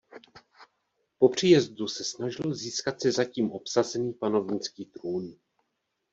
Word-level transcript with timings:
Po 1.19 1.29
příjezdu 1.29 1.87
se 1.87 2.03
snažil 2.05 2.53
získat 2.53 3.01
si 3.01 3.11
zatím 3.11 3.51
obsazený 3.51 4.13
panovnický 4.13 4.85
trůn. 4.85 5.35